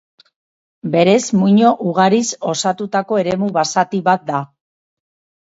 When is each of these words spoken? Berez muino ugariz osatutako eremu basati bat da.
Berez 0.95 1.19
muino 1.41 1.73
ugariz 1.89 2.23
osatutako 2.53 3.21
eremu 3.25 3.53
basati 3.61 4.03
bat 4.11 4.27
da. 4.33 4.43